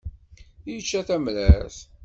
[0.71, 1.77] Yečča tamrart.